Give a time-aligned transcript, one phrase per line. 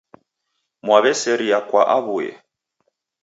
[0.85, 2.33] Mwaw'eseria kwa aw'uye